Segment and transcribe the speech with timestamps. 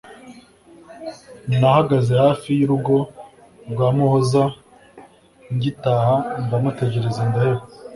[1.59, 2.97] Nahagaze hafi y'urugo
[3.71, 4.43] rwa muhoza
[5.53, 7.63] ngitaha ndamutegereza ndaheba.